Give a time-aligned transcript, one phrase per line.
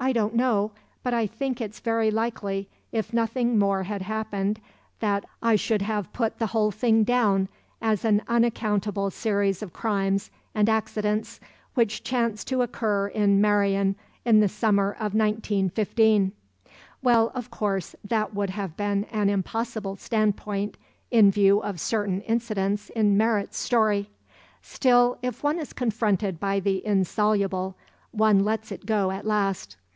[0.00, 0.72] I don't know,
[1.02, 4.60] but I think it's very likely if nothing more had happened
[5.00, 7.48] that I should have put the whole thing down
[7.80, 11.40] as an unaccountable series of crimes and accidents
[11.72, 13.94] which chanced to occur in Meirion
[14.26, 16.32] in the summer of 1915.
[17.00, 20.76] Well, of course, that would have been an impossible standpoint
[21.10, 24.10] in view of certain incidents in Merritt's story.
[24.60, 27.76] Still, if one is confronted by the insoluble,
[28.10, 29.78] one lets it go at last.